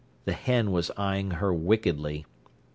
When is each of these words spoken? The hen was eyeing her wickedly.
The 0.25 0.33
hen 0.33 0.71
was 0.71 0.89
eyeing 0.97 1.29
her 1.29 1.53
wickedly. 1.53 2.25